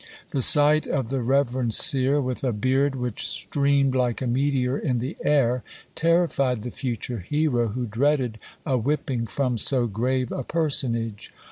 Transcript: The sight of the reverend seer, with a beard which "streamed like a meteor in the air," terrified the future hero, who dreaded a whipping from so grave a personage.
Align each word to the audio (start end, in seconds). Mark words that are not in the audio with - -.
The 0.31 0.41
sight 0.41 0.87
of 0.87 1.09
the 1.11 1.21
reverend 1.21 1.75
seer, 1.75 2.19
with 2.19 2.43
a 2.43 2.51
beard 2.51 2.95
which 2.95 3.27
"streamed 3.27 3.93
like 3.93 4.19
a 4.19 4.25
meteor 4.25 4.75
in 4.75 4.97
the 4.97 5.15
air," 5.23 5.61
terrified 5.93 6.63
the 6.63 6.71
future 6.71 7.19
hero, 7.19 7.67
who 7.67 7.85
dreaded 7.85 8.39
a 8.65 8.79
whipping 8.79 9.27
from 9.27 9.59
so 9.59 9.85
grave 9.85 10.31
a 10.31 10.41
personage. 10.43 11.31